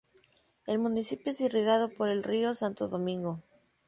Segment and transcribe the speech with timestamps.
[0.65, 3.43] El municipio es irrigado por el río Santo Domingo.